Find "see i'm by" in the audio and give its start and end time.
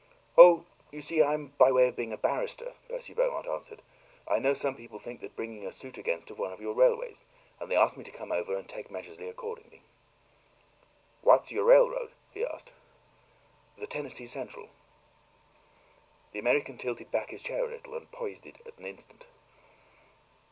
0.99-1.71